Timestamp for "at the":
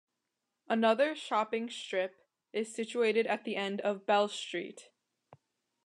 3.27-3.55